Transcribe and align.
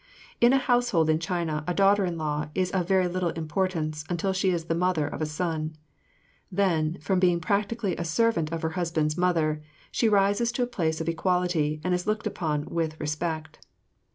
In 0.39 0.51
a 0.51 0.57
household 0.57 1.11
in 1.11 1.19
China 1.19 1.63
a 1.67 1.75
daughter 1.75 2.05
in 2.05 2.17
law 2.17 2.49
is 2.55 2.71
of 2.71 2.87
very 2.87 3.07
little 3.07 3.29
importance 3.29 4.03
until 4.09 4.33
she 4.33 4.49
is 4.49 4.65
the 4.65 4.73
mother 4.73 5.05
of 5.05 5.21
a 5.21 5.27
son. 5.27 5.75
Then, 6.51 6.97
from 7.01 7.19
being 7.19 7.39
practically 7.39 7.95
a 7.97 8.03
servant 8.03 8.51
of 8.51 8.63
her 8.63 8.69
husband's 8.71 9.15
mother, 9.15 9.61
she 9.91 10.09
rises 10.09 10.51
to 10.53 10.65
place 10.65 11.01
of 11.01 11.07
equality 11.07 11.81
and 11.83 11.93
is 11.93 12.07
looked 12.07 12.25
upon 12.25 12.65
with 12.65 12.99
respect. 12.99 13.59